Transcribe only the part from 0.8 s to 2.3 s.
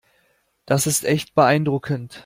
ist echt beeindruckend.